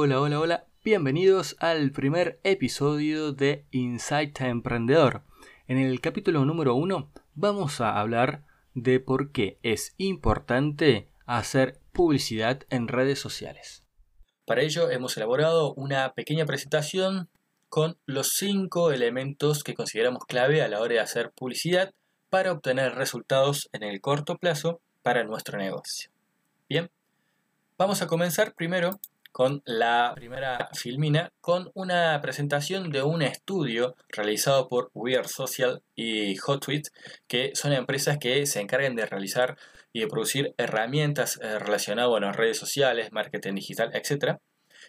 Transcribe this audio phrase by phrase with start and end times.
[0.00, 0.66] Hola, hola, hola.
[0.84, 5.24] Bienvenidos al primer episodio de Insight Emprendedor.
[5.66, 12.60] En el capítulo número 1 vamos a hablar de por qué es importante hacer publicidad
[12.70, 13.82] en redes sociales.
[14.44, 17.28] Para ello hemos elaborado una pequeña presentación
[17.68, 21.92] con los 5 elementos que consideramos clave a la hora de hacer publicidad
[22.30, 26.12] para obtener resultados en el corto plazo para nuestro negocio.
[26.68, 26.88] Bien,
[27.76, 29.00] vamos a comenzar primero
[29.38, 36.36] con la primera filmina con una presentación de un estudio realizado por Weird Social y
[36.36, 36.88] HotTweet,
[37.28, 39.56] que son empresas que se encargan de realizar
[39.92, 44.38] y de producir herramientas eh, relacionadas con las redes sociales, marketing digital, etc.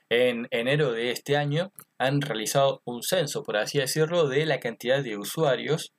[0.10, 5.04] En enero de este año han realizado un censo, por así decirlo, de la cantidad
[5.04, 5.94] de usuarios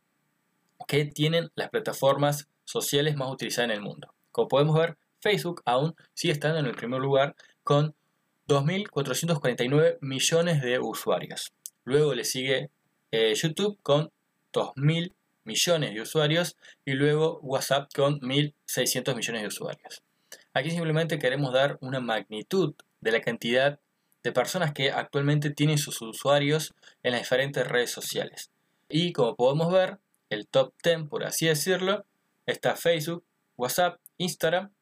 [0.88, 4.12] que tienen las plataformas sociales más utilizadas en el mundo.
[4.32, 7.94] Como podemos ver, Facebook aún sigue estando en el primer lugar con
[8.50, 11.52] 2.449 millones de usuarios.
[11.84, 12.70] Luego le sigue
[13.12, 14.10] eh, YouTube con
[14.52, 15.12] 2.000
[15.44, 20.02] millones de usuarios y luego WhatsApp con 1.600 millones de usuarios.
[20.52, 23.78] Aquí simplemente queremos dar una magnitud de la cantidad
[24.24, 28.50] de personas que actualmente tienen sus usuarios en las diferentes redes sociales.
[28.88, 32.04] Y como podemos ver, el top 10, por así decirlo,
[32.46, 33.24] está Facebook,
[33.56, 34.72] WhatsApp, Instagram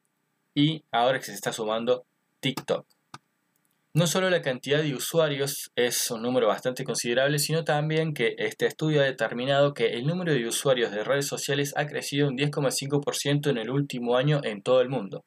[0.55, 2.06] y ahora que se está sumando
[2.41, 2.86] TikTok.
[3.94, 8.67] No solo la cantidad de usuarios es un número bastante considerable, sino también que este
[8.67, 13.48] estudio ha determinado que el número de usuarios de redes sociales ha crecido un 10,5%
[13.48, 15.25] en el último año en todo el mundo.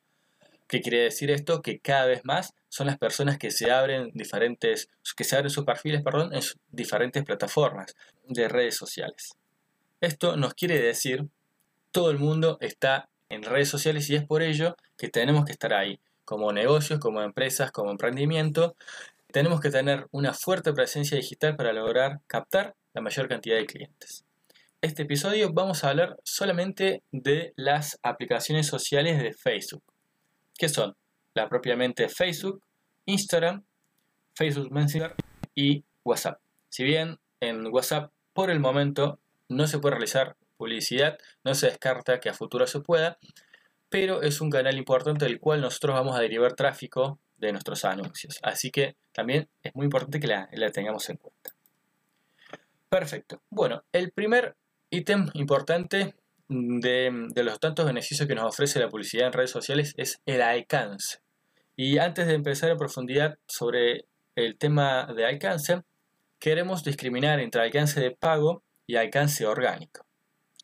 [0.68, 1.62] ¿Qué quiere decir esto?
[1.62, 5.66] Que cada vez más son las personas que se abren diferentes, que se abren sus
[5.66, 7.96] perfiles, perdón, en diferentes plataformas
[8.28, 9.34] de redes sociales.
[10.02, 11.26] Esto nos quiere decir
[11.92, 15.74] todo el mundo está en redes sociales y es por ello que tenemos que estar
[15.74, 16.00] ahí
[16.32, 18.78] como negocios, como empresas, como emprendimiento,
[19.34, 24.24] tenemos que tener una fuerte presencia digital para lograr captar la mayor cantidad de clientes.
[24.80, 29.84] Este episodio vamos a hablar solamente de las aplicaciones sociales de Facebook,
[30.58, 30.96] que son
[31.34, 32.64] la propiamente Facebook,
[33.08, 33.66] Instagram,
[34.34, 35.14] Facebook Messenger
[35.54, 36.40] y WhatsApp.
[36.70, 42.22] Si bien en WhatsApp por el momento no se puede realizar publicidad, no se descarta
[42.22, 43.18] que a futuro se pueda,
[43.92, 48.40] pero es un canal importante del cual nosotros vamos a derivar tráfico de nuestros anuncios.
[48.42, 51.52] Así que también es muy importante que la, tengamos en cuenta.
[52.88, 53.42] Perfecto.
[53.50, 54.56] Bueno, el primer
[54.92, 56.16] ítem importante
[56.48, 60.42] de, de, los tantos beneficios que nos ofrece la publicidad en redes sociales es el
[60.42, 61.20] alcance.
[61.76, 64.06] Y antes de empezar a profundidad sobre
[64.38, 65.82] el tema de alcance,
[66.40, 70.06] queremos discriminar entre alcance de pago y alcance orgánico.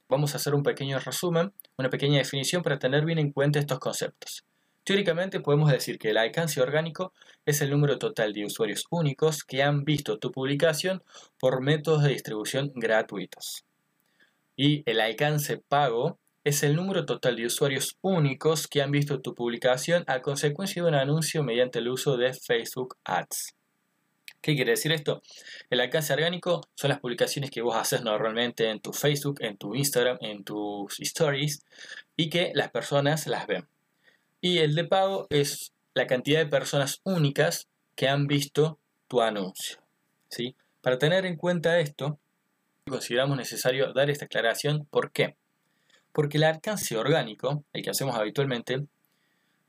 [0.07, 3.79] Vamos a hacer un pequeño resumen una pequeña definición para tener bien en cuenta estos
[3.79, 4.45] conceptos.
[4.83, 7.11] Teóricamente podemos decir que el alcance orgánico
[7.45, 11.03] es el número total de usuarios únicos que han visto tu publicación
[11.39, 13.65] por métodos de distribución gratuitos.
[14.55, 19.35] Y el alcance pago es el número total de usuarios únicos que han visto tu
[19.35, 23.56] publicación a consecuencia de un anuncio mediante el uso de Facebook Ads.
[24.41, 25.21] ¿Qué quiere decir esto?
[25.69, 29.75] El alcance orgánico son las publicaciones que vos haces normalmente en tu Facebook, en tu
[29.75, 31.65] Instagram, en tus stories
[32.15, 33.67] y que las personas las ven.
[34.39, 39.79] Y el de pago es la cantidad de personas únicas que han visto tu anuncio.
[40.29, 40.55] ¿sí?
[40.81, 42.19] Para tener en cuenta esto,
[42.87, 44.85] consideramos necesario dar esta aclaración.
[44.85, 45.35] ¿Por qué?
[46.13, 48.85] Porque el alcance orgánico, el que hacemos habitualmente,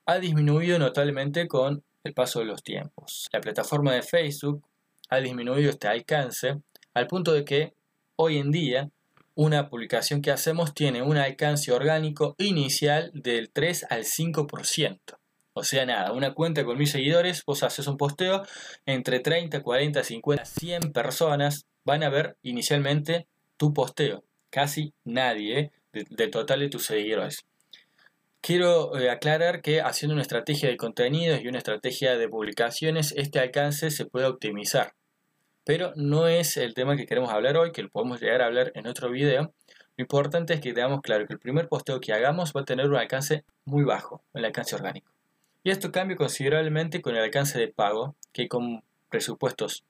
[0.06, 3.28] ha disminuido notablemente con el paso de los tiempos.
[3.32, 4.64] La plataforma de Facebook
[5.08, 6.58] ha disminuido este alcance
[6.94, 7.74] al punto de que
[8.16, 8.90] hoy en día
[9.34, 14.98] una publicación que hacemos tiene un alcance orgánico inicial del 3 al 5%.
[15.52, 18.42] O sea, nada, una cuenta con mil seguidores, vos haces un posteo,
[18.84, 23.26] entre 30, 40, 50, 100 personas van a ver inicialmente
[23.56, 24.24] tu posteo.
[24.50, 27.44] Casi nadie del de total de tus seguidores.
[28.40, 33.40] Quiero eh, aclarar que haciendo una estrategia de contenidos y una estrategia de publicaciones, este
[33.40, 34.94] alcance se puede optimizar.
[35.64, 38.72] Pero no es el tema que queremos hablar hoy, que lo podemos llegar a hablar
[38.74, 39.52] en otro video.
[39.96, 42.88] Lo importante es que tengamos claro que el primer posteo que hagamos va a tener
[42.88, 45.10] un alcance muy bajo, el alcance orgánico.
[45.64, 49.84] Y esto cambia considerablemente con el alcance de pago, que con presupuestos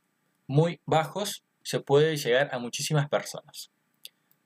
[0.46, 3.70] muy bajos se puede llegar a muchísimas personas.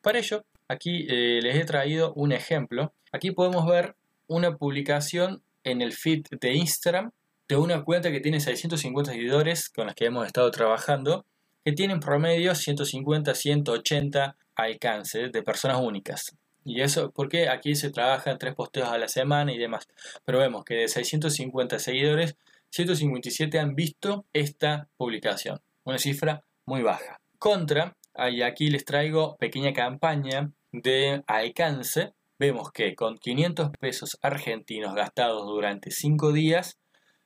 [0.03, 2.93] Para ello, aquí eh, les he traído un ejemplo.
[3.13, 3.95] Aquí podemos ver
[4.27, 7.13] una publicación en el feed de Instagram
[7.49, 11.27] de una cuenta que tiene 650 seguidores con las que hemos estado trabajando,
[11.65, 16.37] que tienen promedio 150, 180 alcances de personas únicas.
[16.65, 19.89] Y eso porque aquí se trabaja en tres posteos a la semana y demás.
[20.25, 22.37] Pero vemos que de 650 seguidores
[22.71, 27.21] 157 han visto esta publicación, una cifra muy baja.
[27.39, 27.97] Contra,
[28.31, 32.13] y aquí les traigo pequeña campaña de alcance.
[32.39, 36.79] Vemos que con 500 pesos argentinos gastados durante 5 días,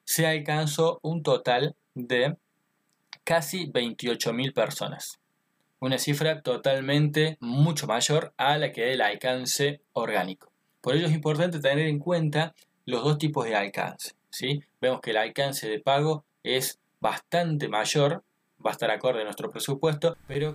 [0.04, 2.36] se alcanzó un total de
[3.24, 5.18] casi 28.000 personas.
[5.80, 10.50] Una cifra totalmente mucho mayor a la que el alcance orgánico.
[10.80, 12.54] Por ello es importante tener en cuenta
[12.84, 14.14] los dos tipos de alcance.
[14.30, 14.62] ¿sí?
[14.80, 18.22] Vemos que el alcance de pago es bastante mayor,
[18.64, 20.54] va a estar acorde a nuestro presupuesto, pero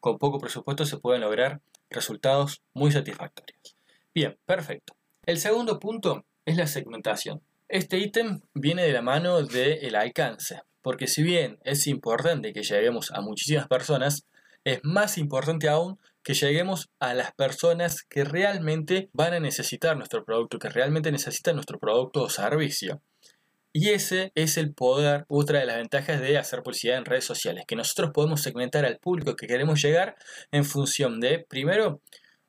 [0.00, 1.60] con poco presupuesto se pueden lograr
[1.94, 3.76] resultados muy satisfactorios.
[4.14, 4.94] Bien, perfecto.
[5.26, 7.40] El segundo punto es la segmentación.
[7.68, 13.10] Este ítem viene de la mano del alcance, porque si bien es importante que lleguemos
[13.10, 14.26] a muchísimas personas,
[14.64, 20.24] es más importante aún que lleguemos a las personas que realmente van a necesitar nuestro
[20.24, 23.02] producto, que realmente necesitan nuestro producto o servicio.
[23.76, 27.64] Y ese es el poder, otra de las ventajas de hacer publicidad en redes sociales,
[27.66, 30.14] que nosotros podemos segmentar al público que queremos llegar
[30.52, 32.00] en función de, primero,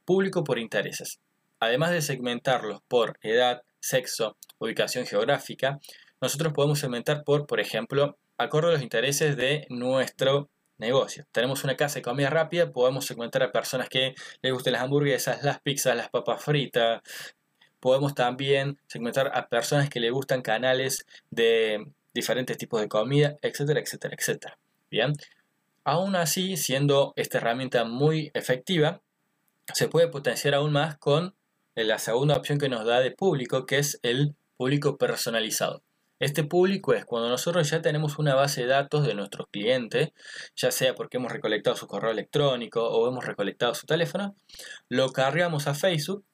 [0.05, 1.19] público por intereses.
[1.59, 5.79] Además de segmentarlos por edad, sexo, ubicación geográfica,
[6.21, 11.25] nosotros podemos segmentar por, por ejemplo, acorde a los intereses de nuestro negocio.
[11.31, 14.13] Tenemos una casa de comida rápida, podemos segmentar a personas que
[14.43, 17.01] les gusten las hamburguesas, las pizzas, las papas fritas.
[17.85, 21.85] Podemos también segmentar a personas que les gustan canales de
[22.15, 24.57] diferentes tipos de comida, etcétera, etcétera, etcétera.
[24.89, 25.13] Bien.
[25.83, 29.03] Aún así, siendo esta herramienta muy efectiva,
[29.71, 31.35] se puede potenciar aún más con
[31.75, 35.83] la segunda opción que nos da de público, que es el público personalizado.
[36.19, 40.09] Este público es cuando nosotros ya tenemos una base de datos de nuestros clientes,
[40.55, 44.35] ya sea porque hemos recolectado su correo electrónico o hemos recolectado su teléfono,
[44.89, 46.25] lo cargamos a Facebook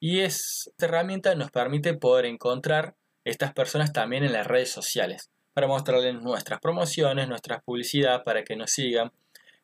[0.00, 2.94] y esta herramienta nos permite poder encontrar
[3.24, 8.56] estas personas también en las redes sociales para mostrarles nuestras promociones, nuestras publicidad, para que
[8.56, 9.10] nos sigan,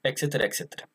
[0.03, 0.89] etcétera, etcétera.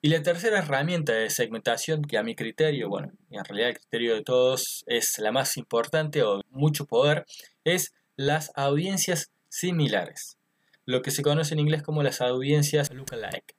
[0.00, 3.78] Y la tercera herramienta de segmentación, que a mi criterio, bueno, y en realidad el
[3.78, 7.24] criterio de todos es la más importante o mucho poder,
[7.64, 10.36] es las audiencias similares,
[10.84, 13.56] lo que se conoce en inglés como las audiencias lookalike.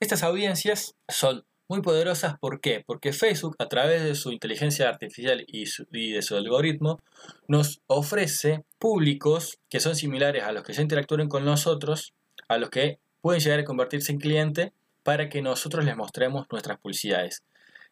[0.00, 2.82] Estas audiencias son muy poderosas, ¿por qué?
[2.84, 6.98] Porque Facebook, a través de su inteligencia artificial y, de su algoritmo,
[7.46, 12.12] nos ofrece públicos que son similares a los que ya interactúan con nosotros,
[12.48, 14.72] a los que pueden llegar a convertirse en cliente
[15.04, 17.44] para que nosotros les mostremos nuestras publicidades.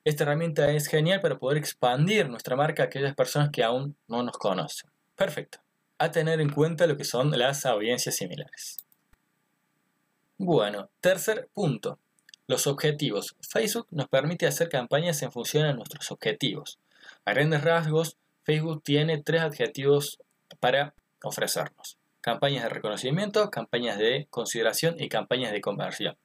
[0.03, 4.25] Esta herramienta es genial para poder expandir nuestra marca a aquellas personas que aún no
[4.25, 4.91] nos conocen.
[5.15, 5.61] Perfecto.
[5.99, 8.85] A tener en cuenta lo que son las audiencias similares.
[10.37, 12.01] Bueno, tercer punto.
[12.49, 13.37] Los objetivos.
[13.47, 16.79] Facebook nos permite hacer campañas en función a nuestros objetivos.
[17.27, 20.19] A grandes rasgos, Facebook tiene tres objetivos
[20.59, 21.99] para ofrecernos.
[22.23, 26.17] Campañas de reconocimiento, campañas de consideración y campañas de conversión.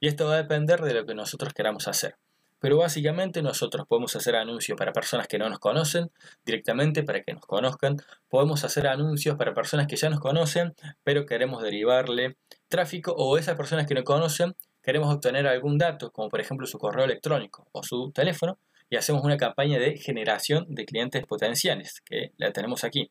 [0.00, 2.16] Y esto va a depender de lo que nosotros queramos hacer.
[2.60, 6.10] Pero básicamente nosotros podemos hacer anuncios para personas que no nos conocen
[6.46, 7.98] directamente para que nos conozcan.
[8.30, 10.74] Podemos hacer anuncios para personas que ya nos conocen,
[11.04, 12.38] pero queremos derivarle
[12.68, 14.56] tráfico o esas personas que no conocen
[14.88, 18.56] queremos obtener algún dato, como por ejemplo su correo electrónico o su teléfono,
[18.88, 23.10] y hacemos una campaña de generación de clientes potenciales, que la tenemos aquí.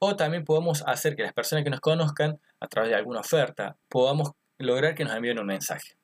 [0.00, 3.76] O también podemos hacer que las personas que nos conozcan, a través de alguna oferta,
[3.88, 5.94] podamos lograr que nos envíen un mensaje.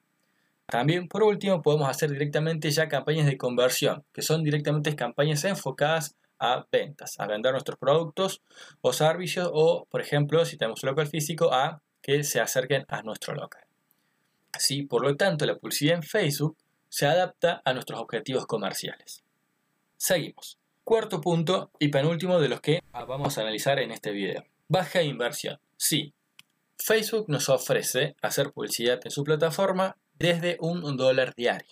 [0.67, 6.15] También, por último, podemos hacer directamente ya campañas de conversión, que son directamente campañas enfocadas
[6.39, 8.43] a ventas, a vender nuestros productos
[8.81, 13.03] o servicios o, por ejemplo, si tenemos un local físico, a que se acerquen a
[13.03, 13.70] nuestro local.
[14.53, 16.57] Así, por lo tanto, la publicidad en Facebook
[16.89, 19.23] se adapta a nuestros objetivos comerciales.
[19.97, 20.59] Seguimos.
[20.83, 24.45] Cuarto punto y penúltimo de los que vamos a analizar en este video.
[24.69, 25.61] Baja inversión.
[25.77, 26.15] Sí,
[26.79, 31.71] Facebook nos ofrece hacer publicidad en su plataforma desde un dólar diario.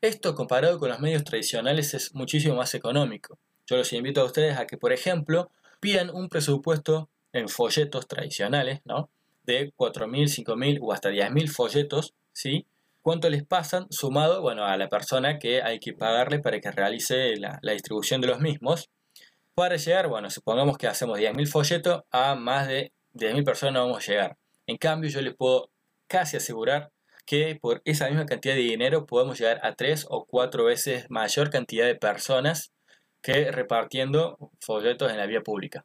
[0.00, 3.38] Esto comparado con los medios tradicionales es muchísimo más económico.
[3.66, 8.80] Yo los invito a ustedes a que, por ejemplo, pidan un presupuesto en folletos tradicionales,
[8.84, 9.10] ¿no?
[9.50, 12.66] De 4.000, 5.000 o hasta 10.000 folletos, ¿sí?
[13.02, 17.36] ¿Cuánto les pasan sumado, bueno, a la persona que hay que pagarle para que realice
[17.36, 18.90] la, distribución de los mismos?
[19.54, 23.86] Para llegar, bueno, supongamos que hacemos 10.000 folletos a más de de mil personas no
[23.86, 24.36] vamos a llegar.
[24.66, 25.70] En cambio, yo les puedo
[26.06, 26.90] casi asegurar
[27.26, 31.50] que por esa misma cantidad de dinero podemos llegar a tres o cuatro veces mayor
[31.50, 32.72] cantidad de personas
[33.22, 35.84] que repartiendo folletos en la vía pública.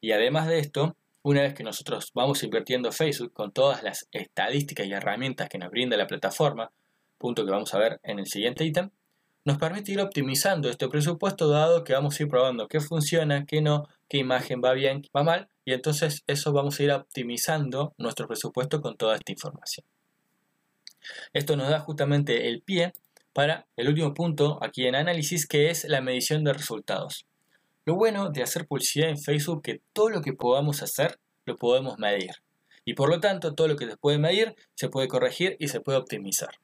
[0.00, 0.96] Y además de esto,
[1.26, 5.70] una vez que nosotros vamos invirtiendo Facebook con todas las estadísticas y herramientas que nos
[5.70, 6.70] brinda la plataforma,
[7.18, 8.90] punto que vamos a ver en el siguiente ítem,
[9.44, 13.60] nos permite ir optimizando este presupuesto dado que vamos a ir probando qué funciona, qué
[13.60, 18.28] no, qué imagen va bien, va mal, y entonces eso vamos a ir optimizando nuestro
[18.28, 19.84] presupuesto con toda esta información.
[21.32, 22.92] Esto nos da justamente el pie
[23.32, 27.26] para el último punto aquí en análisis que es la medición de resultados.
[27.86, 31.56] Lo bueno de hacer publicidad en Facebook es que todo lo que podamos hacer lo
[31.56, 32.32] podemos medir.
[32.84, 35.80] Y por lo tanto, todo lo que se puede medir se puede corregir y se
[35.80, 36.58] puede optimizar.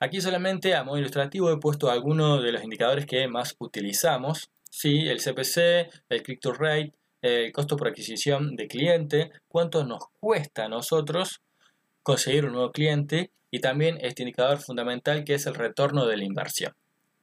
[0.00, 4.50] Aquí solamente a modo ilustrativo he puesto algunos de los indicadores que más utilizamos.
[4.68, 10.68] Sí, el CPC, el click-to-rate, el costo por adquisición de cliente, cuánto nos cuesta a
[10.68, 11.40] nosotros
[12.02, 16.24] conseguir un nuevo cliente y también este indicador fundamental que es el retorno de la
[16.24, 16.74] inversión.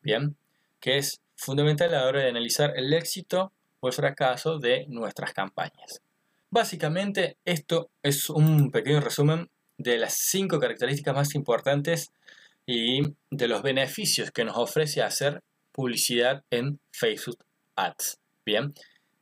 [0.02, 0.38] Bien,
[0.80, 5.34] que es fundamental a la hora de analizar el éxito o el fracaso de nuestras
[5.34, 6.02] campañas.
[6.50, 12.12] Básicamente esto es un pequeño resumen de las cinco características más importantes
[12.66, 15.42] y de los beneficios que nos ofrece hacer
[15.72, 17.38] publicidad en Facebook
[17.76, 18.20] Ads.
[18.46, 18.74] Bien,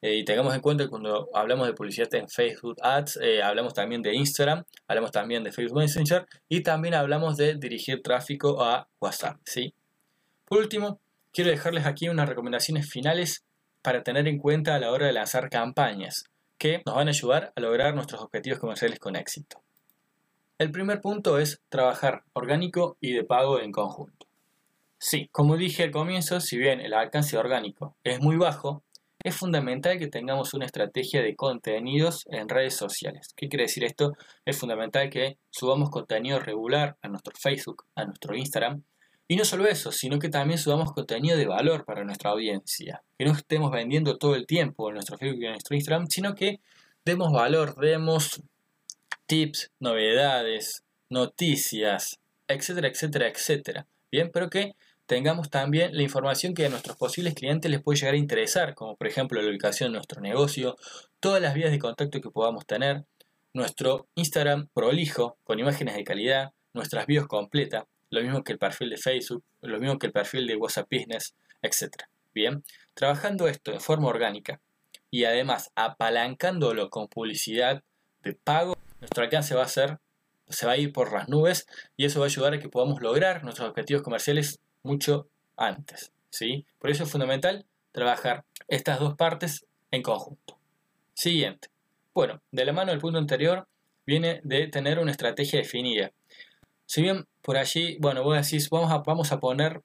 [0.01, 3.73] eh, y tengamos en cuenta que cuando hablamos de publicidad en Facebook Ads, eh, hablamos
[3.73, 8.87] también de Instagram, hablamos también de Facebook Messenger y también hablamos de dirigir tráfico a
[8.99, 9.37] WhatsApp.
[9.45, 9.73] ¿sí?
[10.45, 10.99] Por último,
[11.37, 13.45] quiero dejarles aquí unas recomendaciones finales
[13.83, 16.23] para tener en cuenta a la hora de lanzar campañas
[16.57, 19.61] que nos van a ayudar a lograr nuestros objetivos comerciales con éxito.
[20.57, 24.25] El primer punto es trabajar orgánico y de pago en conjunto.
[24.97, 28.81] Sí, como dije al comienzo, si bien el alcance orgánico es muy bajo,
[29.23, 33.35] es fundamental que tengamos una estrategia de contenidos en redes sociales.
[33.35, 34.13] ¿Qué quiere decir esto?
[34.43, 38.81] Es fundamental que subamos contenido regular a nuestro Facebook, a nuestro Instagram,
[39.27, 43.03] y no solo eso, sino que también subamos contenido de valor para nuestra audiencia.
[43.17, 46.33] Que no estemos vendiendo todo el tiempo en nuestro Facebook y en nuestro Instagram, sino
[46.33, 46.61] que
[47.03, 48.41] demos valor, demos
[49.25, 53.87] tips, novedades, noticias, etcétera, etcétera, etcétera.
[54.09, 54.75] Bien, pero que
[55.07, 58.95] tengamos también la información que a nuestros posibles clientes les puede llegar a interesar, como
[58.95, 60.77] por ejemplo la ubicación de nuestro negocio,
[61.19, 63.05] todas las vías de contacto que podamos tener,
[63.53, 68.89] nuestro Instagram prolijo, con imágenes de calidad, nuestras bios completas, lo mismo que el perfil
[68.89, 72.03] de Facebook, lo mismo que el perfil de WhatsApp Business, etc.
[72.33, 74.59] Bien, trabajando esto de forma orgánica
[75.09, 77.83] y además apalancándolo con publicidad
[78.23, 79.99] de pago, nuestro alcance va a ser,
[80.49, 83.01] se va a ir por las nubes y eso va a ayudar a que podamos
[83.01, 86.11] lograr nuestros objetivos comerciales mucho antes.
[86.29, 86.65] ¿sí?
[86.79, 90.57] Por eso es fundamental trabajar estas dos partes en conjunto.
[91.13, 91.69] Siguiente.
[92.13, 93.67] Bueno, de la mano del punto anterior
[94.05, 96.11] viene de tener una estrategia definida.
[96.87, 99.81] Si bien por allí, bueno, vos decís, vamos a, vamos a poner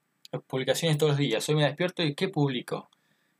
[0.47, 2.89] publicaciones todos los días, hoy me despierto y ¿qué publico?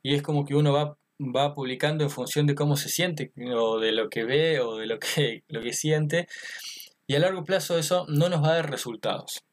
[0.03, 3.79] Y es como que uno va, va publicando en función de cómo se siente, o
[3.79, 6.27] de lo que ve, o de lo que, lo que siente,
[7.07, 9.43] y a largo plazo eso no nos va a dar resultados.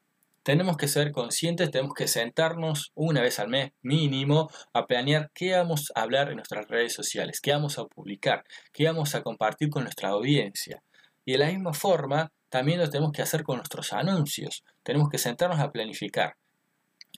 [0.43, 5.55] Tenemos que ser conscientes, tenemos que sentarnos una vez al mes mínimo a planear qué
[5.55, 9.69] vamos a hablar en nuestras redes sociales, qué vamos a publicar, qué vamos a compartir
[9.69, 10.83] con nuestra audiencia.
[11.23, 14.63] Y de la misma forma, también lo tenemos que hacer con nuestros anuncios.
[14.83, 16.35] Tenemos que sentarnos a planificar.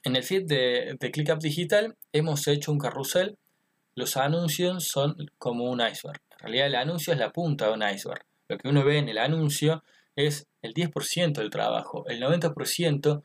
[0.04, 3.36] En el feed de, de ClickUp Digital hemos hecho un carrusel.
[3.96, 6.20] Los anuncios son como un iceberg.
[6.30, 8.24] En realidad el anuncio es la punta de un iceberg.
[8.48, 9.82] Lo que uno ve en el anuncio
[10.14, 12.04] es el 10% del trabajo.
[12.06, 13.22] El 90%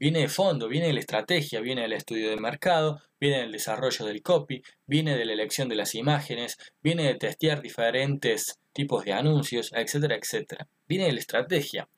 [0.00, 4.06] viene de fondo, viene de la estrategia, viene del estudio de mercado, viene del desarrollo
[4.06, 9.12] del copy, viene de la elección de las imágenes, viene de testear diferentes tipos de
[9.12, 10.66] anuncios, etcétera, etcétera.
[10.88, 11.88] Viene de la estrategia.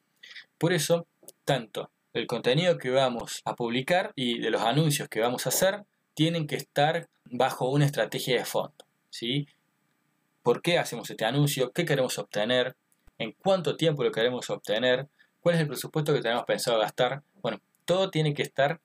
[0.58, 1.06] Por eso,
[1.44, 5.84] tanto el contenido que vamos a publicar y de los anuncios que vamos a hacer
[6.14, 8.84] tienen que estar bajo una estrategia de fondo.
[9.10, 9.46] ¿sí?
[10.42, 11.70] ¿Por qué hacemos este anuncio?
[11.70, 12.74] ¿Qué queremos obtener?
[13.16, 15.06] ¿En cuánto tiempo lo queremos obtener?
[15.40, 17.22] ¿Cuál es el presupuesto que tenemos pensado gastar?
[17.92, 18.80] Todo tiene que estar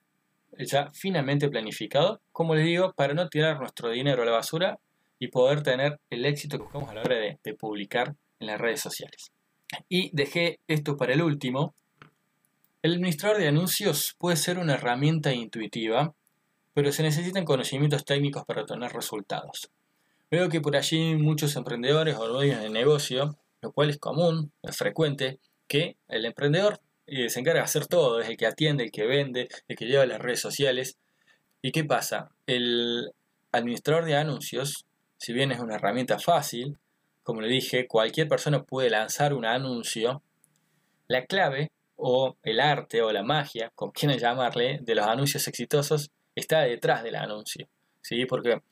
[0.58, 4.78] ya finalmente planificado, como les digo, para no tirar nuestro dinero a la basura
[5.18, 8.82] y poder tener el éxito que buscamos a la hora de, publicar en las redes
[8.82, 9.32] sociales.
[9.88, 11.74] Y dejé esto para el último.
[12.82, 16.12] El administrador de anuncios puede ser una herramienta intuitiva,
[16.74, 19.70] pero se necesitan conocimientos técnicos para obtener resultados.
[20.30, 24.76] Veo que por allí muchos emprendedores o dueños de negocio, lo cual es común, es
[24.76, 28.90] frecuente, que el emprendedor eh, se encarga de hacer todo, es el que atiende, el
[28.90, 30.98] que vende, el que lleva las redes sociales.
[31.62, 32.30] ¿Y qué pasa?
[32.46, 33.12] El
[33.52, 34.86] administrador de anuncios
[35.18, 36.78] si bien es una herramienta fácil,
[37.24, 40.22] como le dije, cualquier persona puede lanzar un anuncio.
[41.08, 46.10] La clave o el arte o la magia, como quieran llamarle, de los anuncios exitosos
[46.36, 47.68] está detrás del anuncio.
[48.00, 48.24] ¿sí?
[48.26, 48.62] Porque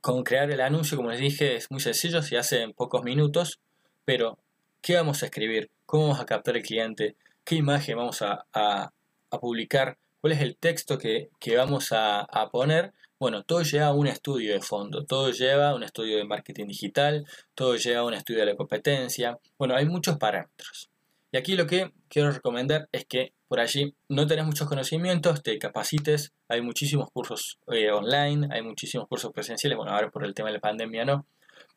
[0.00, 3.58] con crear el anuncio, como les dije, es muy sencillo, se hace en pocos minutos,
[4.04, 4.38] pero
[4.82, 5.70] ¿qué vamos a escribir?
[5.86, 7.16] ¿Cómo vamos a captar el cliente?
[7.48, 9.96] ¿Qué imagen vamos a, a publicar?
[10.20, 12.92] cuál es el texto que, vamos a, a, poner.
[13.18, 17.24] Bueno, todo lleva un estudio de fondo, todo lleva un estudio de marketing digital,
[17.54, 19.38] todo lleva un estudio de la competencia.
[19.58, 20.90] Bueno, hay muchos parámetros.
[21.32, 25.58] Y aquí lo que quiero recomendar es que por allí no tenés muchos conocimientos, te
[25.58, 26.32] capacites.
[26.48, 29.76] Hay muchísimos cursos eh, online, hay muchísimos cursos presenciales.
[29.76, 31.26] Bueno, ahora por el tema de la pandemia no.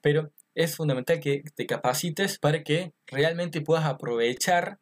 [0.02, 4.80] Pero es fundamental que te capacites para que realmente puedas aprovechar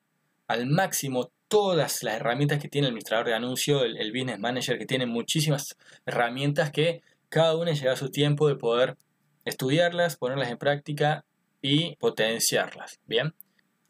[0.50, 4.86] al máximo todas las herramientas que tiene el administrador de anuncio, el, business manager, que
[4.86, 8.98] tiene muchísimas herramientas que cada una lleva su tiempo de poder
[9.46, 11.24] estudiarlas, ponerlas en práctica
[11.62, 13.00] y potenciarlas.
[13.06, 13.36] Bien.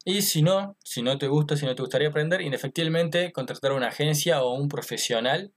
[0.04, 3.74] Y si no, si no te gusta, si no te gustaría aprender, inefectivamente contratar a
[3.74, 5.52] una agencia o un profesional,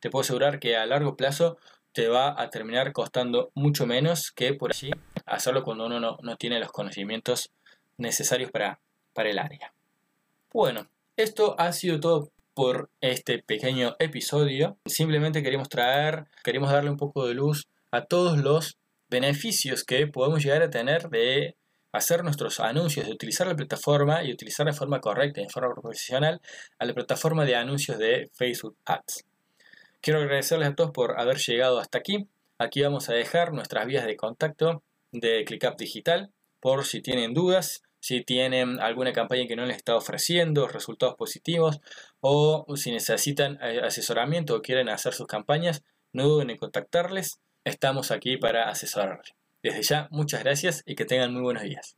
[0.00, 1.58] te puedo asegurar que a largo plazo
[1.92, 4.90] te va a terminar costando mucho menos que por allí
[5.26, 7.52] hacerlo cuando uno no, tiene los conocimientos
[7.98, 8.80] necesarios para,
[9.12, 9.72] para el área.
[10.52, 14.78] Bueno, esto ha sido todo por este pequeño episodio.
[14.84, 18.76] Simplemente queremos traer, queremos darle un poco de luz a todos los
[19.08, 21.54] beneficios que podemos llegar a tener de
[21.92, 26.40] hacer nuestros anuncios, de utilizar la plataforma y utilizar de forma correcta de forma profesional
[26.80, 29.24] a la plataforma de anuncios de Facebook Ads.
[30.00, 32.26] Quiero agradecerles a todos por haber llegado hasta aquí.
[32.58, 37.82] Aquí vamos a dejar nuestras vías de contacto de ClickUp Digital por si tienen dudas,
[38.00, 41.80] si tienen alguna campaña que no les está ofreciendo resultados positivos
[42.20, 47.40] o si necesitan eh, asesoramiento o quieren hacer sus campañas, no duden en contactarles.
[47.64, 49.34] Estamos aquí para asesorarles.
[49.62, 51.96] Desde ya, muchas gracias y que tengan muy buenos días.